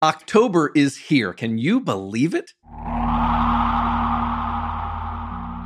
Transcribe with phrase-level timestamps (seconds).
[0.00, 1.32] October is here.
[1.32, 2.54] Can you believe it?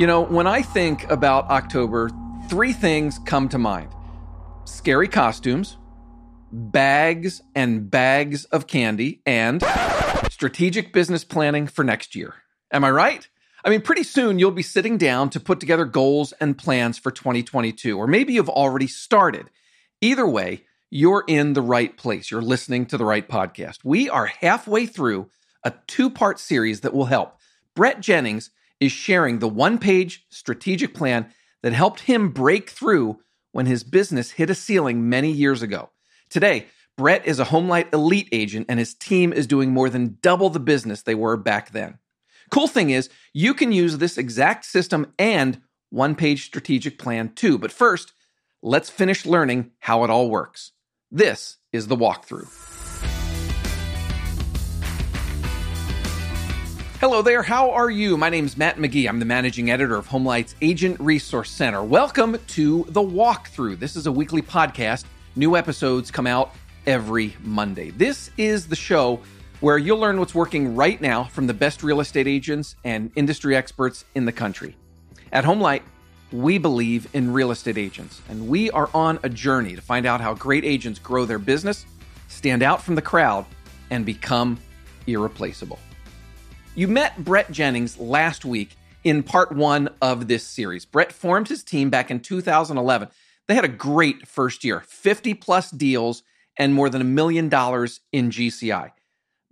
[0.01, 2.11] You know, when I think about October,
[2.49, 3.91] three things come to mind
[4.65, 5.77] scary costumes,
[6.51, 9.63] bags and bags of candy, and
[10.31, 12.33] strategic business planning for next year.
[12.73, 13.29] Am I right?
[13.67, 17.11] I mean, pretty soon you'll be sitting down to put together goals and plans for
[17.11, 19.51] 2022, or maybe you've already started.
[20.01, 20.65] Either way,
[20.95, 22.31] you're in the right place.
[22.31, 23.79] You're listening to the right podcast.
[23.83, 25.31] We are halfway through
[25.65, 27.39] a two part series that will help.
[27.75, 33.21] Brett Jennings is sharing the one page strategic plan that helped him break through
[33.53, 35.89] when his business hit a ceiling many years ago.
[36.29, 36.67] Today,
[36.99, 40.61] Brett is a Homelight Elite agent and his team is doing more than double the
[40.61, 42.01] business they were back then.
[42.51, 47.57] Cool thing is, you can use this exact system and one page strategic plan too.
[47.57, 48.13] But first,
[48.61, 50.73] let's finish learning how it all works.
[51.15, 52.49] This is the walkthrough.
[57.01, 58.17] Hello there, how are you?
[58.17, 59.07] My name is Matt McGee.
[59.07, 61.85] I'm the managing editor of Homelight's Agent Resource Center.
[61.85, 63.79] Welcome to the walkthrough.
[63.79, 65.05] This is a weekly podcast.
[65.37, 66.55] New episodes come out
[66.87, 67.91] every Monday.
[67.91, 69.21] This is the show
[69.61, 73.55] where you'll learn what's working right now from the best real estate agents and industry
[73.55, 74.79] experts in the country.
[75.31, 75.83] At Homelight,
[76.33, 80.21] we believe in real estate agents, and we are on a journey to find out
[80.21, 81.87] how great agents grow their business,
[82.29, 83.47] stand out from the crowd,
[83.91, 84.59] and become
[85.07, 85.79] irreplaceable.
[86.75, 90.85] You met Brett Jennings last week in part one of this series.
[90.85, 93.09] Brett formed his team back in 2011.
[93.49, 96.23] They had a great first year 50 plus deals
[96.59, 98.93] and more than a million dollars in GCI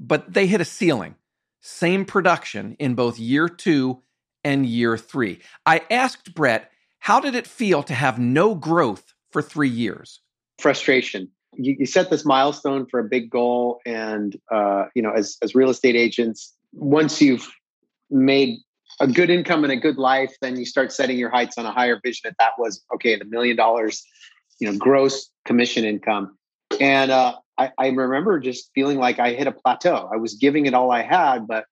[0.01, 1.14] but they hit a ceiling.
[1.61, 4.03] Same production in both year two
[4.44, 5.41] and year three.
[5.66, 10.20] I asked Brett, how did it feel to have no growth for three years?
[10.58, 11.28] Frustration.
[11.55, 15.55] You, you set this milestone for a big goal, and uh, you know, as as
[15.55, 17.50] real estate agents, once you've
[18.11, 18.58] made
[19.00, 21.72] a good income and a good life, then you start setting your heights on a
[21.72, 22.23] higher vision.
[22.24, 24.05] That that was okay, the million dollars,
[24.61, 26.36] you know, gross commission income,
[26.79, 30.08] and uh, I, I, remember just feeling like I hit a plateau.
[30.12, 31.64] I was giving it all I had, but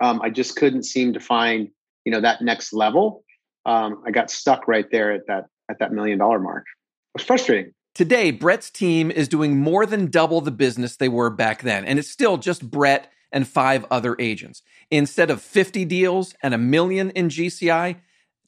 [0.00, 1.68] um, I just couldn't seem to find,
[2.04, 3.24] you know, that next level.
[3.66, 6.64] Um, I got stuck right there at that at that million dollar mark.
[7.14, 7.72] It was frustrating.
[7.94, 11.98] Today, Brett's team is doing more than double the business they were back then, and
[11.98, 14.62] it's still just Brett and five other agents.
[14.90, 17.96] Instead of 50 deals and a million in GCI,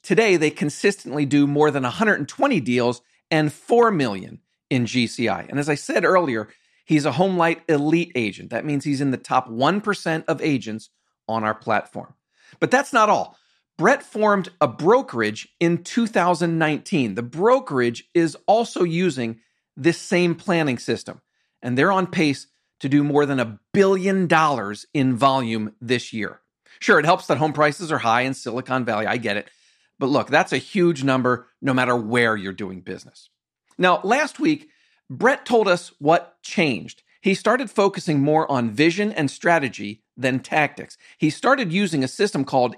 [0.02, 4.40] today they consistently do more than 120 deals and 4 million
[4.70, 5.48] in GCI.
[5.48, 6.48] And as I said earlier,
[6.84, 8.50] He's a Homelight Elite agent.
[8.50, 10.90] That means he's in the top 1% of agents
[11.28, 12.14] on our platform.
[12.60, 13.36] But that's not all.
[13.82, 17.16] Brett formed a brokerage in 2019.
[17.16, 19.40] The brokerage is also using
[19.76, 21.20] this same planning system,
[21.62, 22.46] and they're on pace
[22.78, 26.42] to do more than a billion dollars in volume this year.
[26.78, 29.04] Sure, it helps that home prices are high in Silicon Valley.
[29.04, 29.50] I get it.
[29.98, 33.30] But look, that's a huge number no matter where you're doing business.
[33.78, 34.68] Now, last week,
[35.10, 37.02] Brett told us what changed.
[37.20, 40.96] He started focusing more on vision and strategy than tactics.
[41.18, 42.76] He started using a system called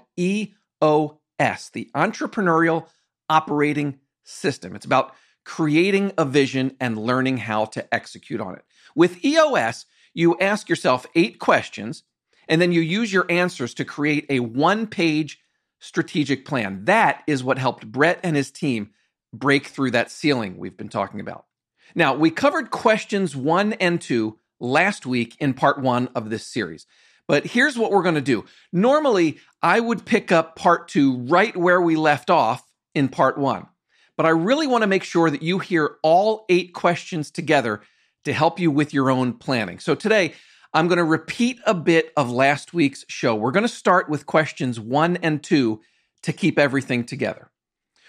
[0.83, 2.87] EOS, the Entrepreneurial
[3.29, 4.75] Operating System.
[4.75, 5.13] It's about
[5.43, 8.63] creating a vision and learning how to execute on it.
[8.95, 12.03] With EOS, you ask yourself eight questions
[12.47, 15.39] and then you use your answers to create a one page
[15.79, 16.85] strategic plan.
[16.85, 18.91] That is what helped Brett and his team
[19.33, 21.45] break through that ceiling we've been talking about.
[21.93, 26.87] Now, we covered questions one and two last week in part one of this series.
[27.27, 28.45] But here's what we're going to do.
[28.71, 32.63] Normally, I would pick up part two right where we left off
[32.93, 33.67] in part one.
[34.17, 37.81] But I really want to make sure that you hear all eight questions together
[38.23, 39.79] to help you with your own planning.
[39.79, 40.33] So today,
[40.73, 43.33] I'm going to repeat a bit of last week's show.
[43.35, 45.81] We're going to start with questions one and two
[46.23, 47.49] to keep everything together.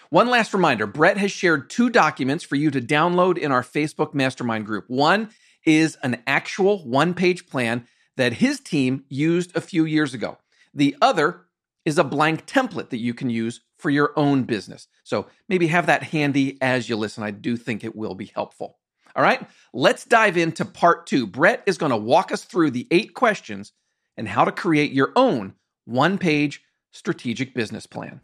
[0.09, 4.13] One last reminder Brett has shared two documents for you to download in our Facebook
[4.13, 4.85] mastermind group.
[4.87, 5.29] One
[5.65, 10.37] is an actual one page plan that his team used a few years ago.
[10.73, 11.45] The other
[11.85, 14.87] is a blank template that you can use for your own business.
[15.03, 17.23] So maybe have that handy as you listen.
[17.23, 18.77] I do think it will be helpful.
[19.15, 21.25] All right, let's dive into part two.
[21.25, 23.71] Brett is going to walk us through the eight questions
[24.17, 25.53] and how to create your own
[25.85, 26.61] one page
[26.91, 28.19] strategic business plan.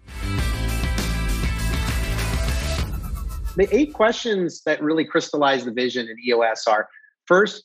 [3.55, 6.89] the eight questions that really crystallize the vision in EOS are
[7.25, 7.63] first,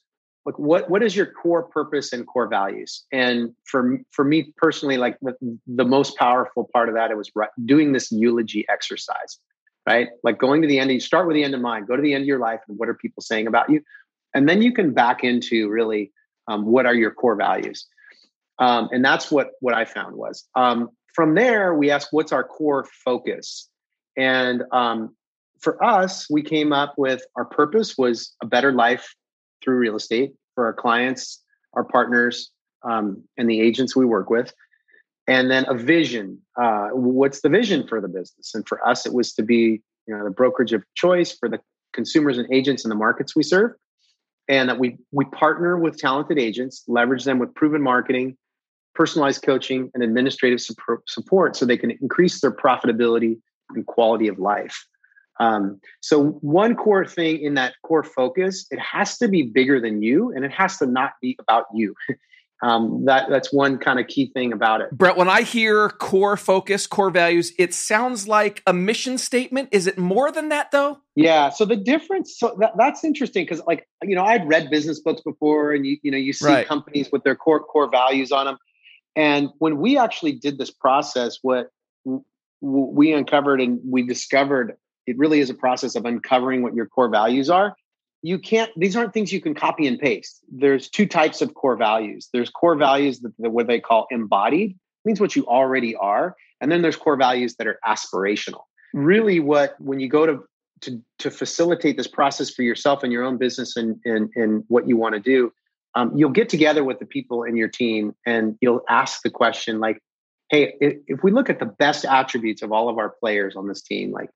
[0.48, 2.92] like what what is your core purpose and core values?
[3.12, 3.80] And for
[4.16, 5.34] for me personally, like the,
[5.66, 7.30] the most powerful part of that, it was
[7.72, 9.32] doing this eulogy exercise,
[9.86, 10.08] right?
[10.26, 10.90] Like going to the end.
[10.90, 11.86] You start with the end in mind.
[11.86, 13.80] Go to the end of your life, and what are people saying about you?
[14.34, 16.04] And then you can back into really
[16.48, 17.86] Um, what are your core values?
[18.58, 20.48] Um, and that's what what I found was.
[20.54, 23.68] Um, from there, we asked, what's our core focus?
[24.16, 25.14] And um,
[25.60, 29.14] for us, we came up with our purpose was a better life
[29.62, 31.40] through real estate for our clients,
[31.74, 32.50] our partners,
[32.82, 34.52] um, and the agents we work with.
[35.28, 36.40] And then a vision.
[36.60, 38.56] Uh, what's the vision for the business?
[38.56, 41.60] And for us, it was to be you know the brokerage of choice for the
[41.92, 43.70] consumers and agents in the markets we serve
[44.48, 48.36] and that we we partner with talented agents leverage them with proven marketing
[48.94, 50.60] personalized coaching and administrative
[51.06, 53.38] support so they can increase their profitability
[53.70, 54.86] and quality of life
[55.40, 60.02] um, so one core thing in that core focus it has to be bigger than
[60.02, 61.94] you and it has to not be about you
[62.62, 64.90] um, that that's one kind of key thing about it.
[64.90, 69.68] Brett, when I hear core focus, core values, it sounds like a mission statement.
[69.70, 70.98] Is it more than that, though?
[71.14, 71.50] Yeah.
[71.50, 75.22] So the difference, so that, that's interesting because, like, you know, I'd read business books
[75.22, 76.66] before, and you you know, you see right.
[76.66, 78.58] companies with their core core values on them.
[79.14, 81.70] And when we actually did this process, what
[82.04, 82.24] w-
[82.60, 84.76] we uncovered and we discovered,
[85.08, 87.74] it really is a process of uncovering what your core values are.
[88.22, 90.44] You can't these aren't things you can copy and paste.
[90.50, 92.28] There's two types of core values.
[92.32, 96.70] There's core values that, that what they call embodied means what you already are and
[96.70, 98.62] then there's core values that are aspirational.
[98.92, 100.44] Really what when you go to
[100.82, 104.88] to, to facilitate this process for yourself and your own business and and, and what
[104.88, 105.52] you want to do
[105.94, 109.80] um, you'll get together with the people in your team and you'll ask the question
[109.80, 110.00] like
[110.50, 113.66] hey if, if we look at the best attributes of all of our players on
[113.66, 114.30] this team like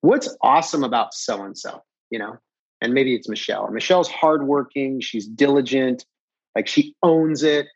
[0.00, 2.38] what's awesome about so and so you know
[2.80, 3.70] and maybe it's Michelle.
[3.70, 6.04] Michelle's hardworking, she's diligent,
[6.54, 7.66] like she owns it.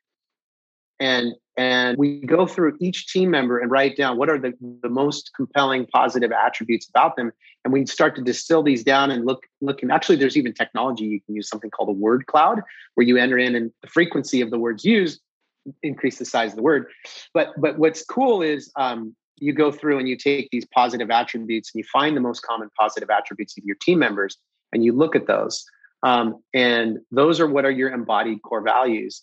[1.00, 4.88] And and we go through each team member and write down what are the, the
[4.88, 7.30] most compelling positive attributes about them.
[7.64, 11.04] And we start to distill these down and look look and actually there's even technology
[11.04, 12.62] you can use something called a word cloud
[12.94, 15.20] where you enter in and the frequency of the words used
[15.82, 16.86] increase the size of the word.
[17.34, 21.72] But but what's cool is um, you go through and you take these positive attributes
[21.72, 24.38] and you find the most common positive attributes of your team members
[24.72, 25.64] and you look at those
[26.02, 29.22] um, and those are what are your embodied core values.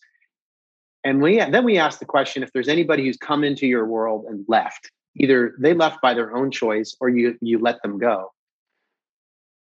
[1.03, 4.25] And we then we ask the question if there's anybody who's come into your world
[4.27, 8.31] and left either they left by their own choice or you you let them go.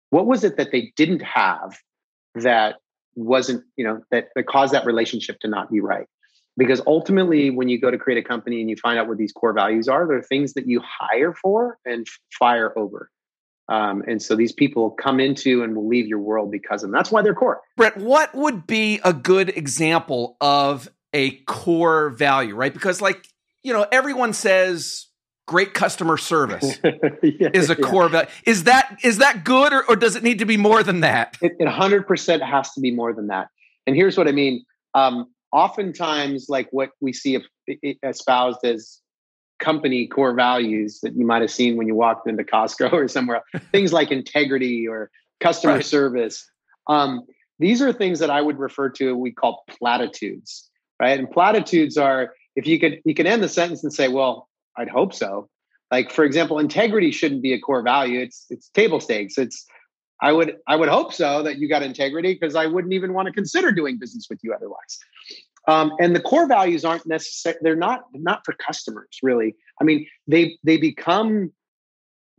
[0.09, 1.77] What was it that they didn't have
[2.35, 2.77] that
[3.15, 6.07] wasn't you know that, that caused that relationship to not be right
[6.57, 9.31] because ultimately when you go to create a company and you find out what these
[9.31, 12.07] core values are they're things that you hire for and
[12.37, 13.09] fire over
[13.69, 16.97] um, and so these people come into and will leave your world because of them.
[16.97, 17.61] That's why they're core.
[17.75, 22.73] Brett, what would be a good example of a core value, right?
[22.73, 23.27] Because, like,
[23.63, 25.07] you know, everyone says
[25.47, 26.77] great customer service
[27.23, 28.09] yeah, is a core yeah.
[28.09, 28.29] value.
[28.45, 31.37] Is that is that good, or, or, does it need to be more than that?
[31.41, 33.47] It, 100% has to be more than that.
[33.85, 34.65] And here's what I mean.
[34.93, 37.39] Um, oftentimes, like what we see
[38.03, 38.99] espoused as
[39.59, 43.41] company core values that you might have seen when you walked into Costco or somewhere.
[43.71, 45.09] things like integrity or
[45.39, 45.85] customer right.
[45.85, 46.49] service.
[46.87, 47.25] Um,
[47.59, 50.69] these are things that I would refer to we call platitudes,
[51.01, 51.19] right?
[51.19, 54.47] And platitudes are if you could you can end the sentence and say, "Well,
[54.77, 55.49] I'd hope so."
[55.91, 58.19] Like for example, integrity shouldn't be a core value.
[58.19, 59.37] It's it's table stakes.
[59.37, 59.65] It's
[60.21, 63.27] I would I would hope so that you got integrity because I wouldn't even want
[63.27, 64.99] to consider doing business with you otherwise.
[65.67, 67.57] Um, and the core values aren't necessary.
[67.61, 69.55] They're not not for customers, really.
[69.81, 71.51] I mean, they they become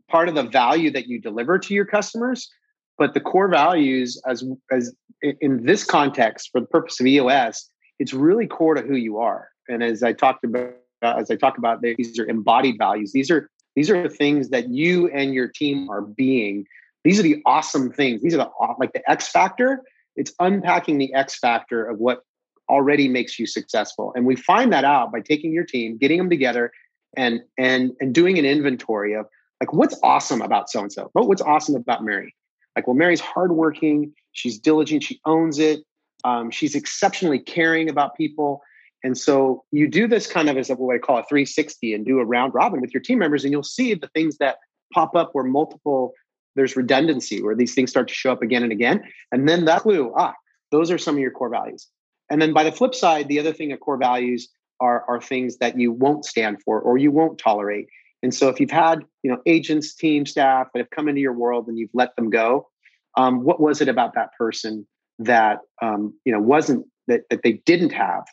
[0.08, 2.48] part of the value that you deliver to your customers.
[2.96, 8.12] But the core values, as as in this context, for the purpose of EOS, it's
[8.12, 9.48] really core to who you are.
[9.68, 13.12] And as I talked about, as I talk about, these are embodied values.
[13.12, 16.66] These are these are the things that you and your team are being.
[17.04, 18.22] These are the awesome things.
[18.22, 19.82] These are the like the X factor.
[20.16, 22.22] It's unpacking the X factor of what
[22.68, 24.12] already makes you successful.
[24.14, 26.72] And we find that out by taking your team, getting them together,
[27.16, 29.26] and and and doing an inventory of
[29.60, 31.10] like what's awesome about so and so.
[31.14, 32.34] but What's awesome about Mary?
[32.76, 34.12] Like, well, Mary's hardworking.
[34.32, 35.02] She's diligent.
[35.02, 35.80] She owns it.
[36.24, 38.62] Um, she's exceptionally caring about people.
[39.04, 42.04] And so you do this kind of as a, what I call a 360 and
[42.04, 44.58] do a round robin with your team members, and you'll see the things that
[44.92, 46.12] pop up where multiple
[46.58, 49.04] there's redundancy where these things start to show up again and again.
[49.30, 50.34] And then that clue, ah,
[50.72, 51.86] those are some of your core values.
[52.30, 54.48] And then by the flip side, the other thing of core values
[54.80, 57.86] are, are things that you won't stand for or you won't tolerate.
[58.22, 61.32] And so if you've had, you know, agents, team, staff that have come into your
[61.32, 62.68] world and you've let them go,
[63.16, 64.86] um, what was it about that person
[65.18, 68.24] that um, you know wasn't that, that they didn't have?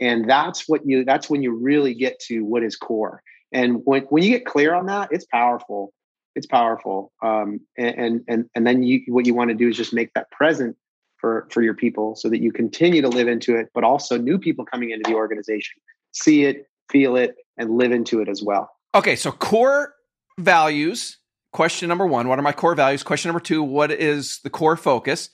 [0.00, 3.22] And that's what you that's when you really get to what is core.
[3.52, 5.92] And when, when you get clear on that, it's powerful.
[6.36, 7.12] It's powerful.
[7.22, 10.30] Um, and, and and then you what you want to do is just make that
[10.30, 10.76] present
[11.20, 14.38] for for your people so that you continue to live into it but also new
[14.38, 15.80] people coming into the organization.
[16.12, 18.70] See it feel it and live into it as well.
[18.94, 19.94] Okay so core
[20.38, 21.18] values
[21.52, 23.02] question number one what are my core values?
[23.02, 25.30] Question number two what is the core focus?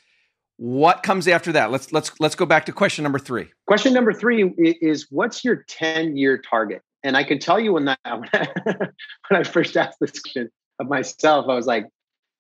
[0.59, 1.71] What comes after that?
[1.71, 3.49] Let's let's let's go back to question number three.
[3.67, 6.83] Question number three is what's your 10 year target?
[7.05, 10.51] And i can tell you when that when i first asked this question
[10.81, 11.87] of myself i was like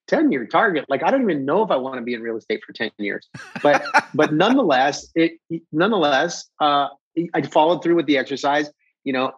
[0.08, 0.84] 10 year target.
[0.88, 2.90] Like i don't even know if i want to be in real estate for 10
[2.98, 3.28] years.
[3.62, 3.84] But
[4.14, 5.38] but nonetheless it
[5.72, 6.88] nonetheless uh,
[7.34, 8.70] i followed through with the exercise.
[9.04, 9.32] You know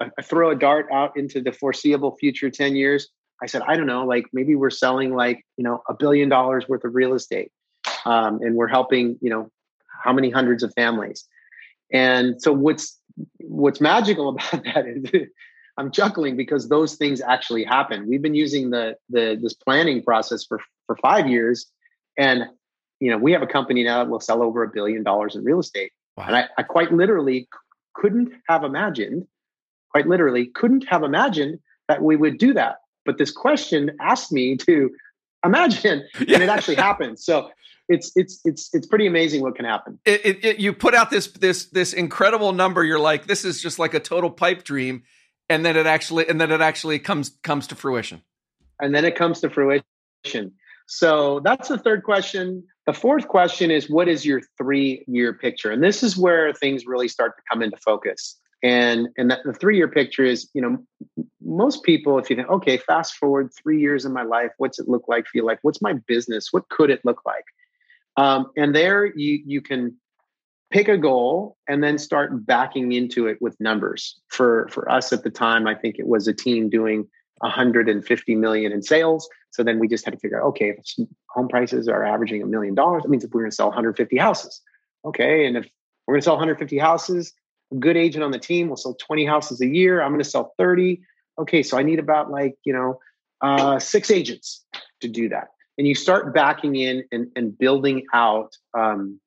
[0.00, 3.08] I, I throw a dart out into the foreseeable future 10 years
[3.42, 6.68] i said i don't know like maybe we're selling like you know a billion dollars
[6.68, 7.50] worth of real estate
[8.04, 9.50] um, and we're helping you know
[10.04, 11.26] how many hundreds of families?
[11.92, 12.98] And so what's
[13.40, 15.28] what's magical about that is
[15.76, 18.08] I'm chuckling because those things actually happen.
[18.08, 21.66] We've been using the the this planning process for for five years,
[22.18, 22.44] and
[23.00, 25.44] you know we have a company now that will sell over a billion dollars in
[25.44, 25.92] real estate.
[26.16, 26.26] Wow.
[26.28, 27.48] And I, I quite literally
[27.94, 29.26] couldn't have imagined,
[29.90, 32.76] quite literally couldn't have imagined that we would do that.
[33.04, 34.90] But this question asked me to
[35.44, 36.34] imagine, yeah.
[36.34, 37.18] and it actually happened.
[37.18, 37.50] So
[37.88, 39.98] it's it's it's it's pretty amazing what can happen.
[40.04, 42.84] It, it, it, you put out this this this incredible number.
[42.84, 45.02] You're like, this is just like a total pipe dream,
[45.48, 48.22] and then it actually and then it actually comes comes to fruition.
[48.80, 50.52] And then it comes to fruition.
[50.86, 52.64] So that's the third question.
[52.86, 55.70] The fourth question is what is your three year picture?
[55.70, 58.38] And this is where things really start to come into focus.
[58.62, 60.78] And and that, the three year picture is you know
[61.42, 64.88] most people if you think okay fast forward three years in my life what's it
[64.88, 65.58] look like for feel like?
[65.62, 66.48] What's my business?
[66.52, 67.44] What could it look like?
[68.16, 69.96] Um, and there you you can
[70.74, 74.20] pick a goal and then start backing into it with numbers.
[74.28, 77.06] For for us at the time, I think it was a team doing
[77.38, 79.28] 150 million in sales.
[79.52, 82.46] So then we just had to figure out, okay, if home prices are averaging a
[82.46, 84.60] million dollars, that means if we're going to sell 150 houses.
[85.04, 85.68] Okay, and if
[86.06, 87.32] we're going to sell 150 houses,
[87.72, 90.02] a good agent on the team will sell 20 houses a year.
[90.02, 91.00] I'm going to sell 30.
[91.38, 92.98] Okay, so I need about like you know
[93.42, 94.64] uh, six agents
[95.02, 95.48] to do that.
[95.78, 99.20] And you start backing in and, and building out um,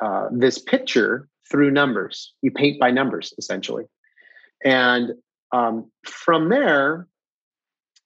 [0.00, 2.32] uh, this picture through numbers.
[2.42, 3.84] You paint by numbers, essentially.
[4.64, 5.12] And
[5.52, 7.08] um, from there,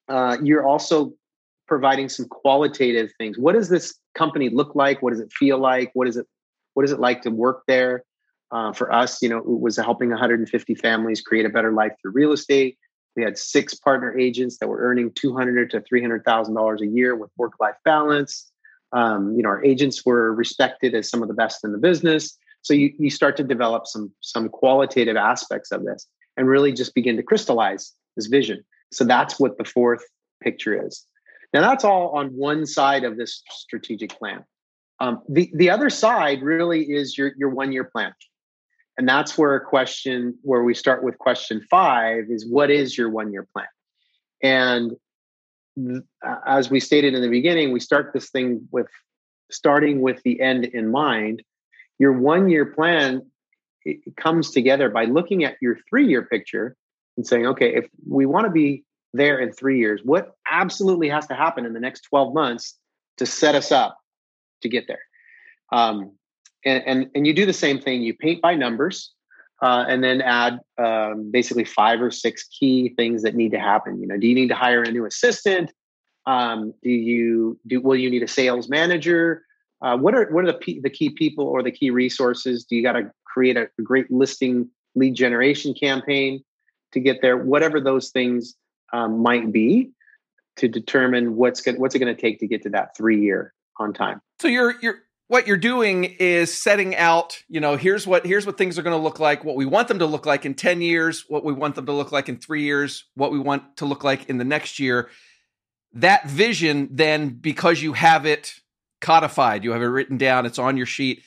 [0.07, 1.13] uh, you're also
[1.67, 3.37] providing some qualitative things.
[3.37, 5.01] What does this company look like?
[5.01, 5.91] What does it feel like?
[5.93, 6.27] What is it?
[6.73, 8.03] What is it like to work there?
[8.51, 12.11] Uh, for us, you know, it was helping 150 families create a better life through
[12.11, 12.77] real estate.
[13.15, 17.15] We had six partner agents that were earning 200 to 300 thousand dollars a year
[17.15, 18.51] with work-life balance.
[18.95, 22.37] Um, you know, our agents were respected as some of the best in the business.
[22.61, 26.95] So you, you start to develop some some qualitative aspects of this and really just
[26.95, 28.63] begin to crystallize this vision.
[28.91, 30.03] So that's what the fourth
[30.41, 31.05] picture is.
[31.53, 34.43] Now that's all on one side of this strategic plan.
[34.99, 38.13] Um, the the other side really is your your one year plan,
[38.97, 43.09] and that's where a question where we start with question five is what is your
[43.09, 43.67] one year plan,
[44.41, 44.93] and
[46.45, 48.87] as we stated in the beginning, we start this thing with
[49.51, 51.43] starting with the end in mind.
[51.99, 53.29] Your one year plan
[54.17, 56.75] comes together by looking at your three year picture
[57.17, 61.27] and saying, okay, if we want to be there in three years, what absolutely has
[61.27, 62.77] to happen in the next 12 months
[63.17, 63.97] to set us up
[64.61, 64.99] to get there?
[65.71, 66.11] Um,
[66.65, 68.01] and, and, and you do the same thing.
[68.01, 69.13] You paint by numbers
[69.65, 73.99] uh, and then add um, basically five or six key things that need to happen.
[73.99, 75.73] You know, do you need to hire a new assistant?
[76.27, 77.81] Um, do you do?
[77.81, 79.41] Will you need a sales manager?
[79.81, 82.63] Uh, what are what are the the key people or the key resources?
[82.63, 86.43] Do you got to create a, a great listing lead generation campaign
[86.91, 87.35] to get there?
[87.35, 88.53] Whatever those things
[88.93, 89.89] um, might be
[90.57, 93.51] to determine what's good, what's it going to take to get to that three year
[93.79, 94.21] on time.
[94.39, 98.57] So you're you're what you're doing is setting out you know here's what here's what
[98.57, 100.81] things are going to look like what we want them to look like in 10
[100.81, 103.85] years what we want them to look like in 3 years what we want to
[103.85, 105.09] look like in the next year.
[105.93, 108.53] That vision then because you have it
[109.01, 111.23] codified you have it written down it's on your sheet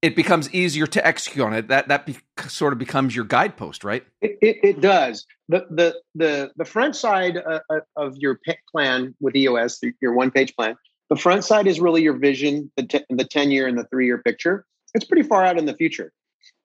[0.00, 1.68] it becomes easier to execute on it.
[1.68, 2.16] That that be,
[2.46, 4.04] sort of becomes your guidepost right?
[4.20, 5.26] It, it, it does.
[5.48, 8.38] The, the the the front side uh, uh of your
[8.70, 10.76] plan with eos your one page plan
[11.08, 14.18] the front side is really your vision, the, the 10 year and the three year
[14.18, 14.64] picture.
[14.94, 16.12] It's pretty far out in the future.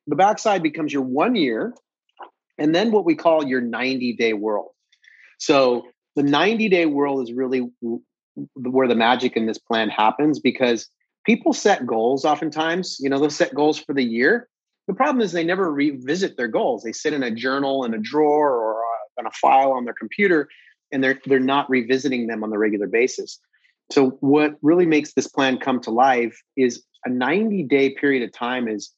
[0.08, 1.74] The back side becomes your one year,
[2.58, 4.72] and then what we call your 90 day world.
[5.40, 5.86] So
[6.16, 7.70] the 90 day world is really
[8.56, 10.90] where the magic in this plan happens because
[11.26, 12.98] people set goals oftentimes.
[13.00, 14.50] You know, they'll set goals for the year.
[14.88, 16.84] The problem is they never revisit their goals.
[16.84, 19.94] They sit in a journal, in a drawer, or uh, on a file on their
[19.94, 20.50] computer,
[20.92, 23.40] and they're they're not revisiting them on the regular basis.
[23.92, 28.32] So what really makes this plan come to life is a 90 day period of
[28.32, 28.92] time is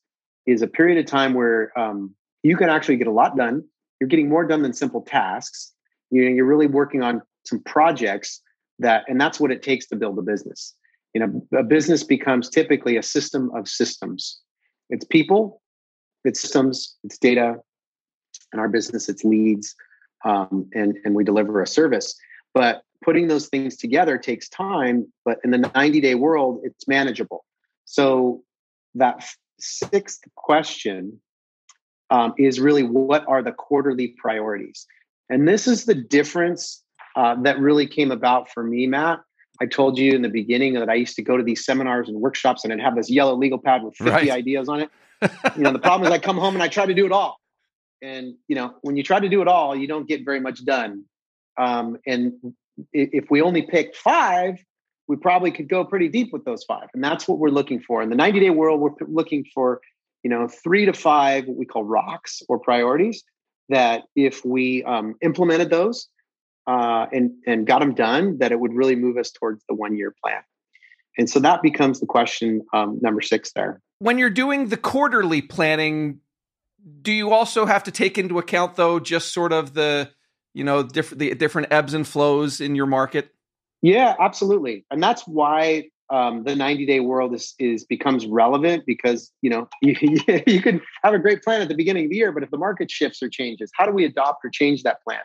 [0.46, 2.14] is a period of time where um,
[2.44, 3.64] you can actually get a lot done.
[4.00, 5.74] You're getting more done than simple tasks.
[6.12, 8.42] You know, you're really working on some projects
[8.80, 10.76] that, and that's what it takes to build a business.
[11.14, 14.40] You know, a business becomes typically a system of systems.
[14.90, 15.62] It's people,
[16.24, 17.56] it's systems, it's data,
[18.52, 19.76] and our business, it's leads,
[20.26, 22.16] um, and and we deliver a service.
[22.54, 25.06] But putting those things together takes time.
[25.24, 27.46] But in the 90 day world, it's manageable.
[27.86, 28.44] So
[28.96, 29.24] that
[29.60, 31.22] sixth question
[32.10, 34.88] um, is really what are the quarterly priorities?
[35.30, 36.84] And this is the difference
[37.16, 39.20] uh, that really came about for me, Matt.
[39.62, 42.20] I told you in the beginning that I used to go to these seminars and
[42.20, 44.32] workshops and I'd have this yellow legal pad with 50 right.
[44.32, 44.90] ideas on it.
[45.56, 47.40] you know, the problem is I come home and I try to do it all.
[48.02, 50.66] And, you know, when you try to do it all, you don't get very much
[50.66, 51.06] done.
[51.58, 52.34] Um, and
[52.94, 54.58] if we only picked five,
[55.08, 56.88] we probably could go pretty deep with those five.
[56.94, 58.02] And that's what we're looking for.
[58.02, 59.82] In the 90 day world, we're looking for,
[60.24, 63.24] you know, three to five, what we call rocks or priorities
[63.70, 66.08] that if we um, implemented those
[66.68, 69.98] uh, and, and got them done, that it would really move us towards the one
[69.98, 70.42] year plan.
[71.18, 73.82] And so that becomes the question um, number six there.
[74.00, 76.20] When you're doing the quarterly planning,
[77.02, 80.12] do you also have to take into account though just sort of the
[80.56, 83.30] you know different the different ebbs and flows in your market?
[83.82, 84.86] Yeah absolutely.
[84.90, 89.68] And that's why um, the 90 day world is, is becomes relevant because you know
[89.82, 89.96] you,
[90.48, 92.58] you can have a great plan at the beginning of the year but if the
[92.58, 95.20] market shifts or changes how do we adopt or change that plan?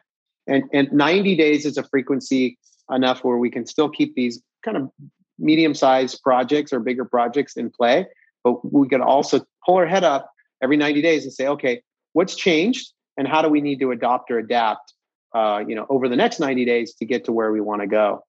[0.46, 2.58] And and 90 days is a frequency
[2.90, 4.90] enough where we can still keep these kind of
[5.38, 8.06] medium sized projects or bigger projects in play
[8.42, 11.82] but we can also pull our head up every 90 days and say okay
[12.14, 14.94] what's changed and how do we need to adopt or adapt
[15.34, 17.86] uh, you know over the next 90 days to get to where we want to
[17.86, 18.24] go.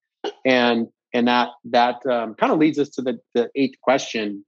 [0.46, 4.46] And and that that um, kind of leads us to the, the eighth question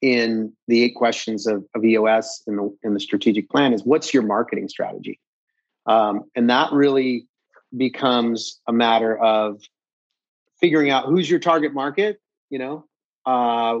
[0.00, 4.12] in the eight questions of, of eos in the in the strategic plan is what's
[4.14, 5.20] your marketing strategy?
[5.86, 7.26] Um, and that really
[7.76, 9.60] becomes a matter of
[10.60, 12.20] figuring out who's your target market
[12.50, 12.84] you know
[13.26, 13.78] uh,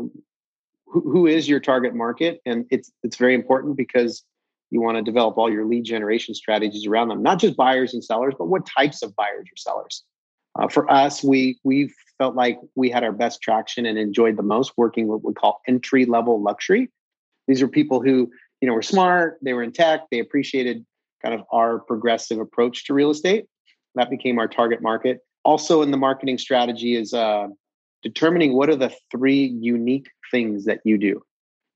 [0.86, 2.40] who, who is your target market?
[2.44, 4.24] And it's it's very important because
[4.70, 8.04] you want to develop all your lead generation strategies around them not just buyers and
[8.04, 10.04] sellers but what types of buyers or sellers.
[10.58, 14.42] Uh, for us we we felt like we had our best traction and enjoyed the
[14.42, 16.90] most working what we call entry level luxury.
[17.46, 18.30] These are people who
[18.60, 20.84] you know were smart they were in tech they appreciated
[21.22, 23.46] kind of our progressive approach to real estate.
[23.94, 25.20] That became our target market.
[25.44, 27.48] Also in the marketing strategy is uh,
[28.02, 31.22] determining what are the three unique things that you do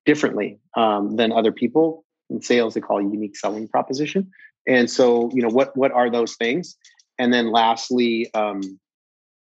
[0.07, 4.31] differently um, than other people in sales they call unique selling proposition.
[4.67, 6.77] And so you know what what are those things?
[7.19, 8.79] And then lastly um,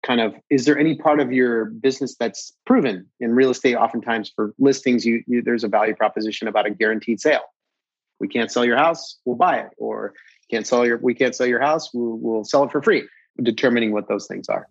[0.04, 3.74] kind of is there any part of your business that's proven in real estate?
[3.74, 7.42] Oftentimes for listings you, you there's a value proposition about a guaranteed sale.
[8.20, 9.70] We can't sell your house we'll buy it.
[9.76, 10.14] Or
[10.50, 13.06] can't sell your we can't sell your house we'll, we'll sell it for free
[13.42, 14.68] determining what those things are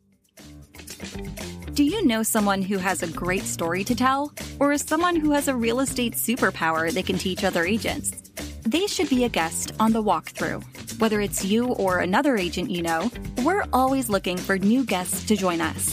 [1.98, 4.32] you know someone who has a great story to tell?
[4.60, 8.12] Or is someone who has a real estate superpower they can teach other agents?
[8.62, 11.00] They should be a guest on the walkthrough.
[11.00, 13.10] Whether it's you or another agent you know,
[13.44, 15.86] we're always looking for new guests to join us.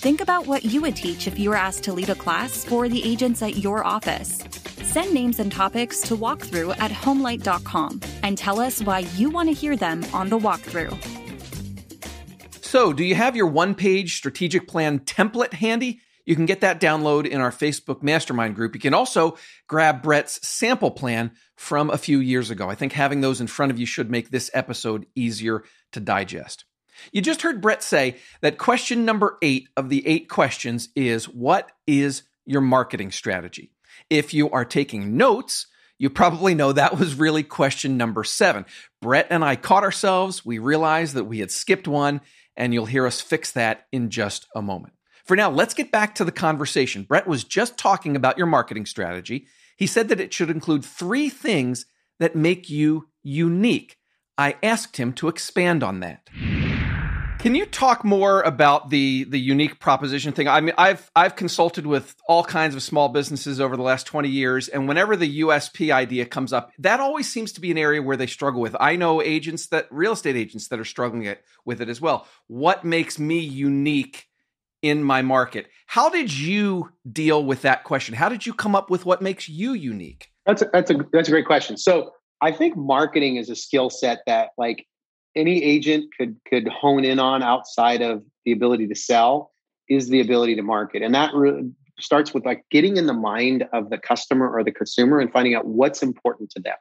[0.00, 2.88] Think about what you would teach if you were asked to lead a class for
[2.88, 4.42] the agents at your office.
[4.82, 9.54] Send names and topics to walkthrough at homelight.com and tell us why you want to
[9.54, 11.21] hear them on the walkthrough.
[12.72, 16.00] So, do you have your one page strategic plan template handy?
[16.24, 18.74] You can get that download in our Facebook mastermind group.
[18.74, 19.36] You can also
[19.68, 22.70] grab Brett's sample plan from a few years ago.
[22.70, 26.64] I think having those in front of you should make this episode easier to digest.
[27.12, 31.70] You just heard Brett say that question number eight of the eight questions is what
[31.86, 33.70] is your marketing strategy?
[34.08, 35.66] If you are taking notes,
[35.98, 38.64] you probably know that was really question number seven.
[39.02, 40.42] Brett and I caught ourselves.
[40.42, 42.22] We realized that we had skipped one
[42.56, 44.94] and you'll hear us fix that in just a moment.
[45.24, 47.04] For now, let's get back to the conversation.
[47.04, 49.46] Brett was just talking about your marketing strategy.
[49.76, 51.86] He said that it should include three things
[52.18, 53.98] that make you unique.
[54.36, 56.28] I asked him to expand on that.
[57.42, 60.46] Can you talk more about the the unique proposition thing?
[60.46, 64.28] I mean, I've I've consulted with all kinds of small businesses over the last 20
[64.28, 68.00] years and whenever the USP idea comes up, that always seems to be an area
[68.00, 68.76] where they struggle with.
[68.78, 72.28] I know agents that real estate agents that are struggling it, with it as well.
[72.46, 74.28] What makes me unique
[74.80, 75.66] in my market?
[75.86, 78.14] How did you deal with that question?
[78.14, 80.30] How did you come up with what makes you unique?
[80.46, 81.76] That's a, that's a that's a great question.
[81.76, 84.86] So, I think marketing is a skill set that like
[85.34, 89.50] any agent could could hone in on outside of the ability to sell
[89.88, 91.02] is the ability to market.
[91.02, 94.72] And that really starts with like getting in the mind of the customer or the
[94.72, 96.76] consumer and finding out what's important to them.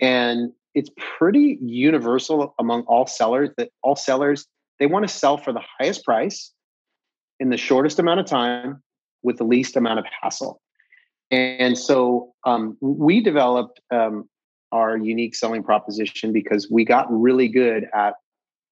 [0.00, 4.46] And it's pretty universal among all sellers that all sellers
[4.78, 6.52] they want to sell for the highest price
[7.40, 8.82] in the shortest amount of time
[9.22, 10.60] with the least amount of hassle.
[11.30, 14.28] And so um, we developed um,
[14.72, 18.14] our unique selling proposition because we got really good at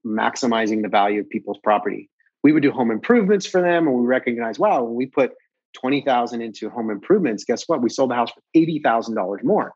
[0.07, 2.11] maximizing the value of people's property.
[2.42, 5.33] We would do home improvements for them, and we recognized, wow, when we put
[5.72, 7.83] twenty thousand into home improvements, guess what?
[7.83, 9.72] We sold the house for eighty thousand dollars more.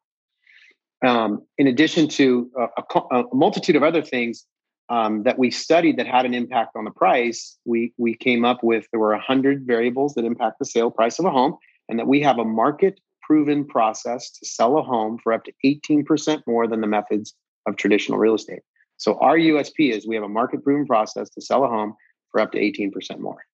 [1.04, 4.44] Um, in addition to a, a, a, multitude of other things
[4.88, 8.62] um, that we studied that had an impact on the price, we we came up
[8.62, 11.56] with there were hundred variables that impact the sale price of a home,
[11.88, 15.52] and that we have a market proven process to sell a home for up to
[15.62, 17.34] 18% more than the methods
[17.66, 18.62] of traditional real estate.
[18.96, 21.94] So our USP is we have a market proven process to sell a home
[22.32, 23.44] for up to 18% more.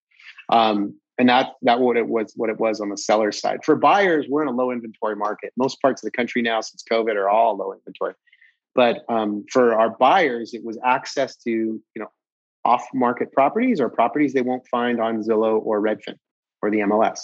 [0.49, 3.63] Um, and that that what it was what it was on the seller side.
[3.63, 5.53] For buyers, we're in a low inventory market.
[5.57, 8.13] Most parts of the country now since COVID are all low inventory.
[8.73, 12.11] But um, for our buyers, it was access to you know
[12.65, 16.17] off market properties or properties they won't find on Zillow or Redfin
[16.61, 17.19] or the MLS.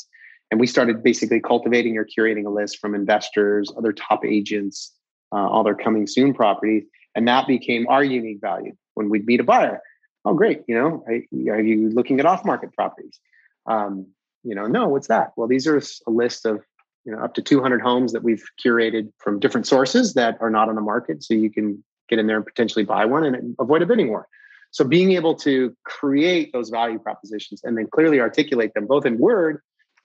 [0.51, 4.93] And we started basically cultivating or curating a list from investors, other top agents,
[5.33, 6.83] uh, all their coming soon properties.
[7.15, 9.81] And that became our unique value when we'd meet a buyer.
[10.25, 10.61] Oh, great.
[10.67, 11.05] You know,
[11.51, 13.19] are you looking at off market properties?
[13.65, 14.07] Um,
[14.43, 15.31] you know, no, what's that?
[15.37, 16.61] Well, these are a list of,
[17.05, 20.69] you know, up to 200 homes that we've curated from different sources that are not
[20.69, 21.23] on the market.
[21.23, 24.27] So you can get in there and potentially buy one and avoid a bidding war.
[24.71, 29.17] So being able to create those value propositions and then clearly articulate them both in
[29.17, 29.61] word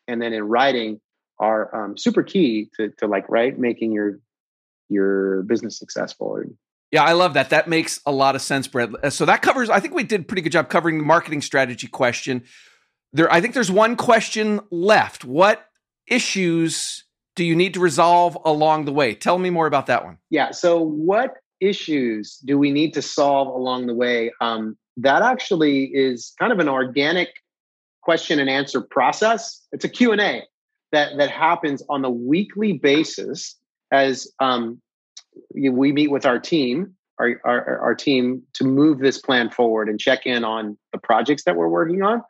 [0.08, 1.00] and then in writing
[1.38, 4.20] are um, super key to, to like right making your
[4.88, 6.40] your business successful
[6.92, 7.50] yeah i love that.
[7.50, 8.90] That makes a lot of sense brett.
[9.02, 11.42] Uh, so that covers i think we did a pretty good job covering the marketing
[11.42, 12.44] strategy question.
[13.12, 15.24] There i think there's one question left.
[15.24, 15.66] What
[16.06, 19.14] issues do you need to resolve along the way?
[19.14, 20.18] Tell me more about that one.
[20.30, 24.32] Yeah so what issues do we need to solve along the way?
[24.40, 27.42] Um, that actually is kind of an organic
[28.06, 29.60] question and answer process.
[29.72, 30.44] It's a Q&A
[30.92, 33.56] that, that happens on a weekly basis
[33.90, 34.80] as um,
[35.52, 39.98] we meet with our team, our, our, our team to move this plan forward and
[39.98, 42.22] check in on the projects that we're working on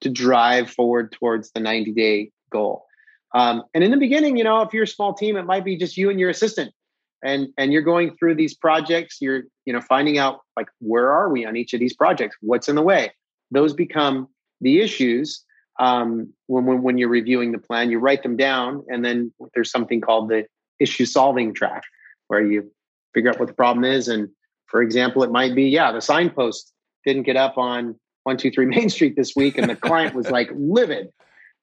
[0.00, 2.84] to drive forward towards the 90 day goal.
[3.32, 5.76] Um, and in the beginning, you know, if you're a small team, it might be
[5.76, 6.74] just you and your assistant
[7.22, 11.28] and and you're going through these projects you're you know finding out like where are
[11.28, 13.12] we on each of these projects what's in the way
[13.50, 14.26] those become
[14.60, 15.44] the issues
[15.78, 17.90] um, when, when, when you're reviewing the plan.
[17.90, 20.46] You write them down, and then there's something called the
[20.78, 21.82] issue solving track,
[22.28, 22.70] where you
[23.14, 24.08] figure out what the problem is.
[24.08, 24.28] And
[24.66, 26.72] for example, it might be, yeah, the signpost
[27.04, 30.30] didn't get up on one two three Main Street this week, and the client was
[30.30, 31.08] like livid.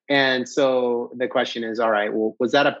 [0.08, 2.76] And so the question is, all right, well, was that a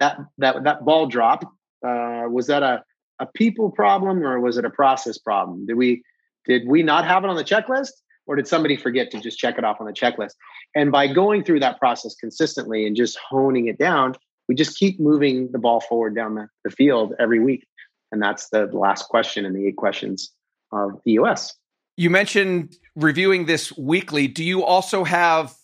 [0.00, 1.44] that that that ball drop?
[1.86, 2.82] Uh, was that a
[3.18, 5.66] a people problem or was it a process problem?
[5.66, 6.02] Did we
[6.46, 7.92] did we not have it on the checklist?
[8.26, 10.34] Or did somebody forget to just check it off on the checklist?
[10.74, 14.14] And by going through that process consistently and just honing it down
[14.48, 17.66] we just keep moving the ball forward down the, the field every week.
[18.12, 20.30] And that's the last question in the eight questions
[20.70, 21.52] of the us
[21.96, 24.28] you mentioned reviewing this weekly.
[24.28, 25.54] Do you also have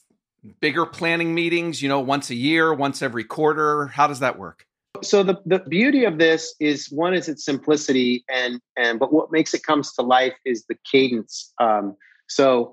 [0.60, 3.86] bigger planning meetings you know once a year once every quarter?
[3.88, 4.64] How does that work?
[5.02, 9.30] So the, the beauty of this is one is its simplicity and and but what
[9.30, 11.96] makes it comes to life is the cadence um,
[12.34, 12.72] so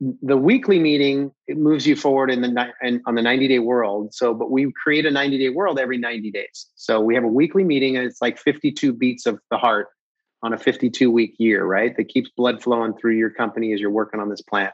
[0.00, 4.14] the weekly meeting it moves you forward in the and on the 90 day world.
[4.14, 6.66] So, but we create a 90 day world every 90 days.
[6.74, 9.88] So we have a weekly meeting and it's like 52 beats of the heart
[10.42, 11.94] on a 52 week year, right?
[11.96, 14.70] That keeps blood flowing through your company as you're working on this plan.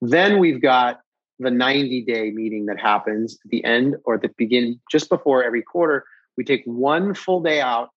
[0.00, 1.00] Then we've got
[1.40, 5.42] the 90 day meeting that happens at the end or at the beginning, just before
[5.42, 6.04] every quarter.
[6.36, 7.90] We take one full day out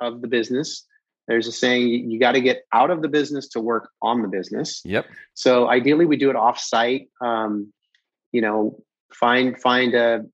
[0.00, 0.84] of the business
[1.30, 4.26] there's a saying you, got to get out of the business to work on the
[4.26, 4.82] business.
[4.84, 5.06] Yep.
[5.34, 7.08] So ideally, we do it off site.
[7.20, 7.72] Um,
[8.32, 8.82] you know,
[9.14, 10.24] find find a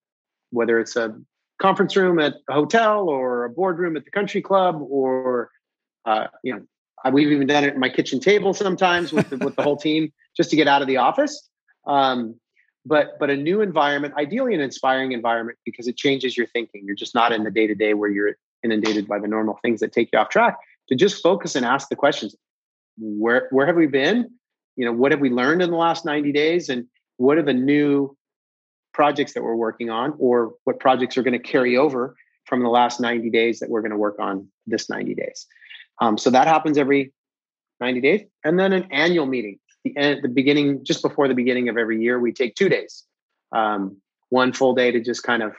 [0.51, 1.15] whether it's a
[1.61, 5.51] conference room at a hotel or a boardroom at the country club or
[6.07, 6.63] uh, you know
[7.13, 10.11] we've even done it at my kitchen table sometimes with the, with the whole team
[10.37, 11.49] just to get out of the office
[11.87, 12.35] um,
[12.85, 16.97] but but a new environment ideally an inspiring environment because it changes your thinking you're
[16.97, 19.93] just not in the day to day where you're inundated by the normal things that
[19.93, 20.57] take you off track
[20.88, 22.35] to just focus and ask the questions.
[22.99, 24.31] Where where have we been?
[24.77, 26.68] You know what have we learned in the last 90 days?
[26.68, 28.16] And what are the new
[28.92, 32.68] projects that we're working on or what projects are going to carry over from the
[32.68, 35.46] last 90 days that we're going to work on this 90 days?
[36.01, 37.12] Um, so that happens every
[37.81, 38.20] 90 days.
[38.44, 39.59] And then an annual meeting
[39.94, 43.05] the the beginning, just before the beginning of every year, we take two days.
[43.53, 45.55] Um, one full day to just kind of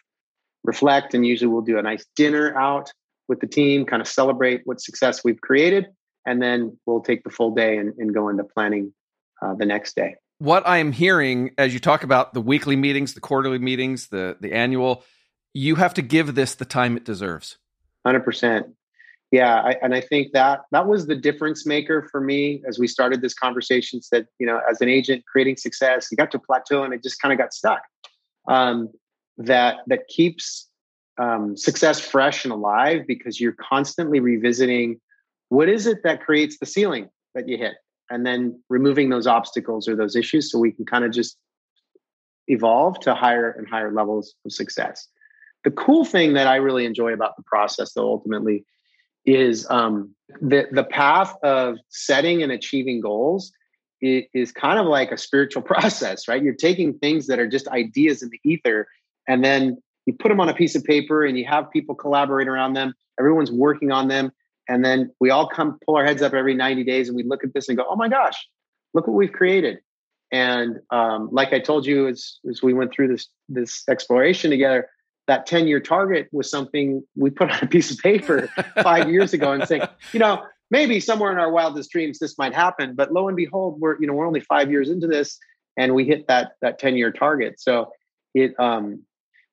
[0.63, 2.91] reflect, and usually we'll do a nice dinner out
[3.27, 5.87] with the team, kind of celebrate what success we've created,
[6.25, 8.93] and then we'll take the full day and, and go into planning
[9.41, 10.15] uh, the next day.
[10.39, 14.53] What I'm hearing as you talk about the weekly meetings, the quarterly meetings, the the
[14.53, 15.03] annual,
[15.53, 17.57] you have to give this the time it deserves.
[18.05, 18.67] Hundred percent.
[19.31, 22.87] Yeah, I, and I think that that was the difference maker for me as we
[22.87, 24.01] started this conversation.
[24.01, 27.21] Said, you know, as an agent creating success, you got to plateau and it just
[27.21, 27.81] kind of got stuck.
[28.47, 28.89] Um,
[29.37, 30.66] that that keeps
[31.17, 34.99] um, success fresh and alive because you're constantly revisiting
[35.49, 37.75] what is it that creates the ceiling that you hit,
[38.09, 41.37] and then removing those obstacles or those issues so we can kind of just
[42.47, 45.07] evolve to higher and higher levels of success.
[45.63, 48.65] The cool thing that I really enjoy about the process, though, ultimately,
[49.25, 53.51] is um, the the path of setting and achieving goals
[53.99, 56.41] is kind of like a spiritual process, right?
[56.41, 58.87] You're taking things that are just ideas in the ether,
[59.27, 62.47] and then you put them on a piece of paper, and you have people collaborate
[62.47, 62.95] around them.
[63.19, 64.31] Everyone's working on them,
[64.67, 67.43] and then we all come pull our heads up every 90 days, and we look
[67.43, 68.47] at this and go, "Oh my gosh,
[68.95, 69.79] look what we've created!"
[70.31, 74.89] And um, like I told you, as, as we went through this this exploration together,
[75.27, 78.49] that 10 year target was something we put on a piece of paper
[78.81, 82.53] five years ago and saying, you know, maybe somewhere in our wildest dreams this might
[82.53, 85.37] happen, but lo and behold, we're, you know, we're only five years into this
[85.77, 87.59] and we hit that, that 10 year target.
[87.59, 87.91] So
[88.33, 89.03] it, um,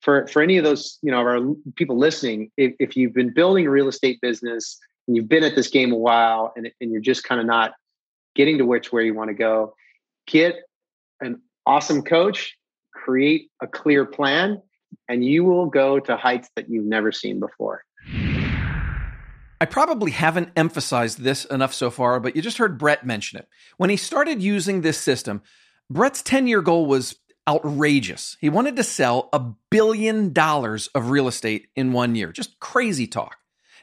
[0.05, 1.41] for, for any of those, you know, our
[1.77, 5.57] people listening, if, if you've been building a real estate business and you've been at
[5.57, 7.73] this game a while and, and you're just kind of not
[8.35, 9.75] getting to which where you want to go,
[10.27, 10.57] get
[11.23, 12.55] an awesome coach,
[12.93, 14.61] create a clear plan
[15.09, 17.83] and you will go to heights that you've never seen before.
[19.59, 23.49] I probably haven't emphasized this enough so far, but you just heard Brett mention it.
[23.79, 25.41] When he started using this system,
[25.89, 27.17] Brett's 10 year goal was
[27.49, 28.37] outrageous.
[28.41, 32.33] He wanted to sell a billion dollars of real estate in one year.
[32.33, 33.37] Just crazy talk.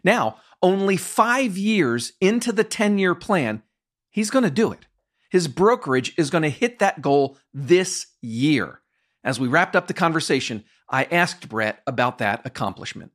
[0.03, 3.63] Now, only five years into the 10 year plan,
[4.09, 4.85] he's going to do it.
[5.29, 8.81] His brokerage is going to hit that goal this year.
[9.23, 13.11] As we wrapped up the conversation, I asked Brett about that accomplishment.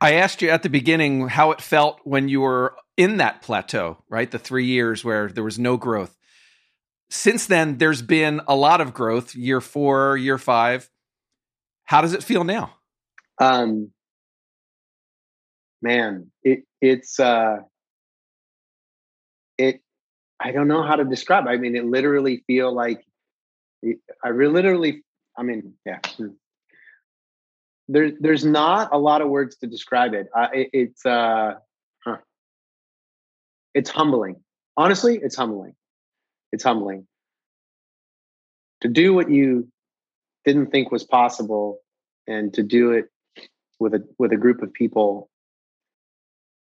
[0.00, 4.02] I asked you at the beginning how it felt when you were in that plateau,
[4.08, 4.30] right?
[4.30, 6.16] The three years where there was no growth.
[7.08, 10.90] Since then, there's been a lot of growth year four, year five.
[11.84, 12.74] How does it feel now?
[13.40, 13.92] Um,
[15.82, 17.58] man, it, it's, uh,
[19.56, 19.80] it,
[20.40, 21.46] I don't know how to describe.
[21.46, 23.04] I mean, it literally feel like
[24.24, 25.04] I literally,
[25.38, 25.98] I mean, yeah.
[26.16, 26.28] Hmm.
[27.88, 30.26] There, there's not a lot of words to describe it.
[30.36, 31.54] Uh, it it's, uh,
[32.04, 32.16] huh.
[33.74, 34.36] it's humbling.
[34.76, 35.74] Honestly, it's humbling.
[36.52, 37.06] It's humbling
[38.82, 39.68] to do what you
[40.44, 41.80] didn't think was possible,
[42.26, 43.06] and to do it
[43.78, 45.28] with a with a group of people.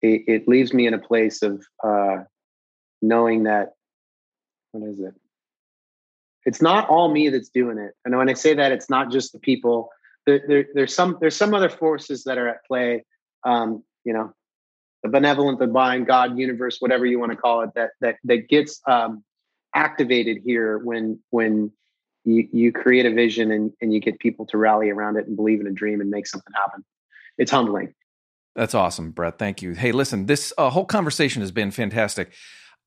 [0.02, 2.24] It, it leaves me in a place of uh,
[3.00, 3.70] knowing that.
[4.72, 5.14] What is it?
[6.44, 7.92] it's not all me that's doing it.
[8.04, 9.90] And when I say that, it's not just the people.
[10.26, 13.04] There, there, there's some there's some other forces that are at play.
[13.44, 14.32] Um, you know,
[15.02, 18.80] the benevolent, divine, God, universe, whatever you want to call it, that that that gets
[18.86, 19.24] um,
[19.74, 21.72] activated here when when
[22.24, 25.36] you you create a vision and and you get people to rally around it and
[25.36, 26.84] believe in a dream and make something happen.
[27.38, 27.94] It's humbling.
[28.54, 29.38] That's awesome, Brett.
[29.38, 29.72] Thank you.
[29.72, 32.32] Hey, listen, this uh, whole conversation has been fantastic.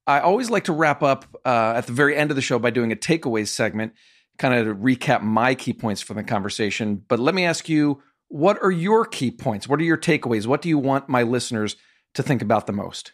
[0.05, 2.69] I always like to wrap up uh, at the very end of the show by
[2.69, 3.91] doing a takeaways segment,
[4.37, 7.03] kind of to recap my key points from the conversation.
[7.09, 9.67] But let me ask you, what are your key points?
[9.67, 10.47] What are your takeaways?
[10.47, 11.75] What do you want my listeners
[12.13, 13.11] to think about the most?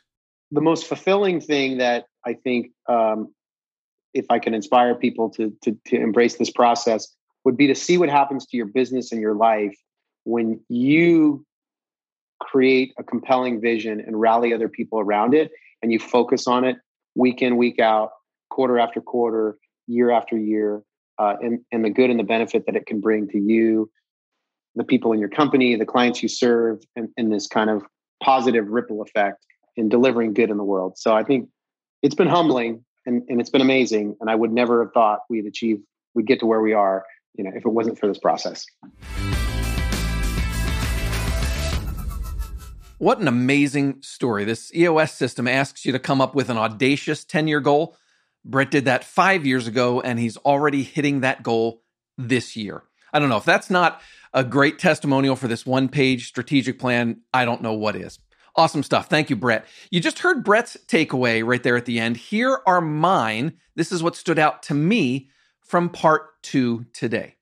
[0.52, 3.34] The most fulfilling thing that I think, um,
[4.14, 7.08] if I can inspire people to, to to embrace this process,
[7.44, 9.76] would be to see what happens to your business and your life
[10.24, 11.46] when you
[12.40, 16.78] create a compelling vision and rally other people around it and you focus on it
[17.16, 18.12] week in, week out,
[18.50, 20.82] quarter after quarter, year after year,
[21.20, 23.90] uh, and, and the good and the benefit that it can bring to you,
[24.76, 27.84] the people in your company, the clients you serve, and, and this kind of
[28.24, 29.46] positive ripple effect
[29.76, 30.98] in delivering good in the world.
[30.98, 31.50] So I think
[32.02, 34.16] it's been humbling and, and it's been amazing.
[34.20, 35.82] And I would never have thought we'd achieve,
[36.14, 38.66] we'd get to where we are, you know, if it wasn't for this process.
[42.98, 44.46] What an amazing story.
[44.46, 47.98] This EOS system asks you to come up with an audacious 10 year goal.
[48.46, 51.82] Brett did that five years ago, and he's already hitting that goal
[52.18, 52.84] this year.
[53.12, 54.02] I don't know if that's not
[54.34, 57.22] a great testimonial for this one page strategic plan.
[57.34, 58.20] I don't know what is.
[58.56, 59.10] Awesome stuff.
[59.10, 59.66] Thank you, Brett.
[59.90, 62.18] You just heard Brett's takeaway right there at the end.
[62.18, 63.54] Here are mine.
[63.76, 65.30] This is what stood out to me
[65.62, 67.36] from part two today.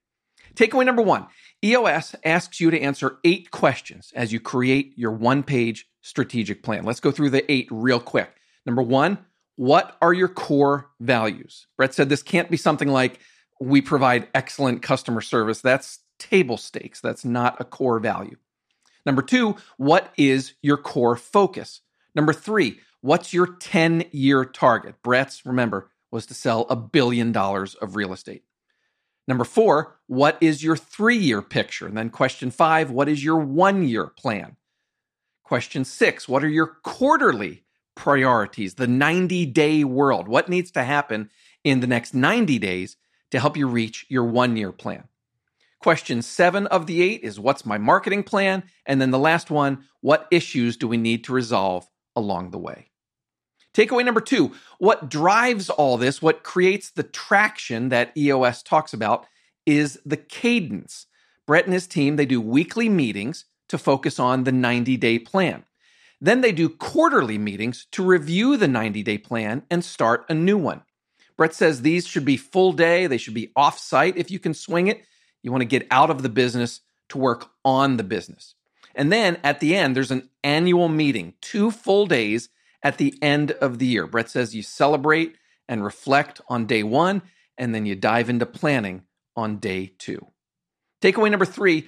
[0.54, 1.26] Takeaway number one
[1.64, 6.84] EOS asks you to answer eight questions as you create your one page strategic plan.
[6.84, 8.34] Let's go through the eight real quick.
[8.64, 9.18] Number one,
[9.56, 11.66] what are your core values?
[11.76, 13.20] Brett said this can't be something like
[13.60, 15.60] we provide excellent customer service.
[15.60, 17.00] That's table stakes.
[17.00, 18.36] That's not a core value.
[19.04, 21.80] Number two, what is your core focus?
[22.14, 25.02] Number three, what's your 10 year target?
[25.02, 28.44] Brett's, remember, was to sell a billion dollars of real estate.
[29.26, 31.86] Number four, what is your three year picture?
[31.86, 34.56] And then question five, what is your one year plan?
[35.44, 40.28] Question six, what are your quarterly priorities, the 90 day world?
[40.28, 41.30] What needs to happen
[41.64, 42.96] in the next 90 days
[43.30, 45.04] to help you reach your one year plan?
[45.82, 48.62] Question seven of the eight is what's my marketing plan?
[48.86, 52.92] And then the last one, what issues do we need to resolve along the way?
[53.74, 59.26] Takeaway number two what drives all this, what creates the traction that EOS talks about,
[59.66, 61.06] is the cadence.
[61.48, 65.64] Brett and his team, they do weekly meetings to focus on the 90 day plan.
[66.20, 70.58] Then they do quarterly meetings to review the 90 day plan and start a new
[70.58, 70.82] one.
[71.36, 74.54] Brett says these should be full day, they should be off site if you can
[74.54, 75.02] swing it.
[75.42, 78.54] You want to get out of the business to work on the business.
[78.94, 82.48] And then at the end, there's an annual meeting, two full days
[82.82, 84.06] at the end of the year.
[84.06, 85.36] Brett says you celebrate
[85.68, 87.22] and reflect on day one,
[87.56, 89.02] and then you dive into planning
[89.36, 90.26] on day two.
[91.00, 91.86] Takeaway number three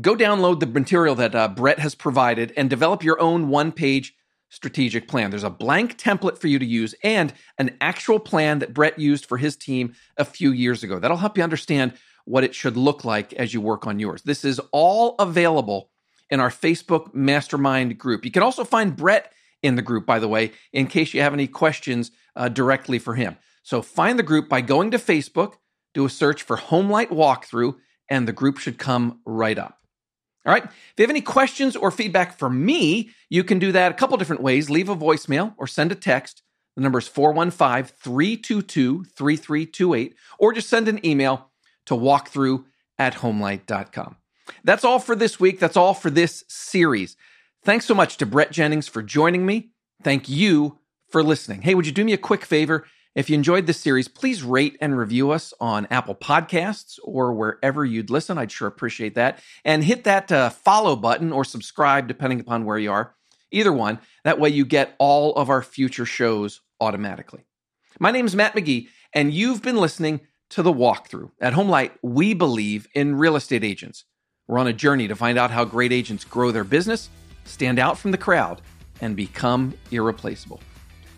[0.00, 4.14] go download the material that uh, Brett has provided and develop your own one page
[4.48, 5.30] strategic plan.
[5.30, 9.26] There's a blank template for you to use and an actual plan that Brett used
[9.26, 10.98] for his team a few years ago.
[10.98, 11.94] That'll help you understand
[12.26, 14.22] what it should look like as you work on yours.
[14.22, 15.90] This is all available
[16.28, 18.24] in our Facebook mastermind group.
[18.24, 21.32] You can also find Brett in the group, by the way, in case you have
[21.32, 23.36] any questions uh, directly for him.
[23.62, 25.54] So find the group by going to Facebook,
[25.94, 27.76] do a search for Homelight Walkthrough,
[28.10, 29.78] and the group should come right up.
[30.44, 30.64] All right.
[30.64, 34.16] If you have any questions or feedback for me, you can do that a couple
[34.16, 34.70] different ways.
[34.70, 36.42] Leave a voicemail or send a text.
[36.76, 41.50] The number is 415 322 3328, or just send an email
[41.86, 42.66] to walk through
[42.98, 44.16] at homelight.com.
[44.64, 45.58] That's all for this week.
[45.58, 47.16] That's all for this series.
[47.64, 49.70] Thanks so much to Brett Jennings for joining me.
[50.02, 50.78] Thank you
[51.10, 51.62] for listening.
[51.62, 52.86] Hey, would you do me a quick favor?
[53.14, 57.82] If you enjoyed this series, please rate and review us on Apple Podcasts or wherever
[57.82, 58.36] you'd listen.
[58.36, 59.40] I'd sure appreciate that.
[59.64, 63.14] And hit that uh, follow button or subscribe, depending upon where you are.
[63.50, 64.00] Either one.
[64.24, 67.46] That way you get all of our future shows automatically.
[67.98, 70.20] My name is Matt McGee, and you've been listening
[70.50, 71.30] to The Walkthrough.
[71.40, 74.04] At Homelight, we believe in real estate agents.
[74.46, 77.10] We're on a journey to find out how great agents grow their business
[77.46, 78.60] stand out from the crowd,
[79.00, 80.60] and become irreplaceable.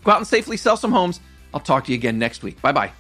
[0.05, 1.21] Go out and safely sell some homes.
[1.53, 2.61] I'll talk to you again next week.
[2.61, 2.93] Bye bye.